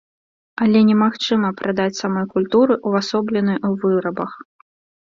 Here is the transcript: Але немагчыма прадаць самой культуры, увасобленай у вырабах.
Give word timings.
Але 0.65 0.79
немагчыма 0.87 1.51
прадаць 1.61 1.99
самой 2.01 2.27
культуры, 2.35 2.73
увасобленай 2.89 3.57
у 3.73 3.77
вырабах. 3.87 4.31